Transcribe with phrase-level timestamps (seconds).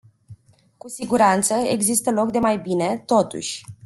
[0.77, 3.63] Cu siguranță, există loc de mai bine, totuși.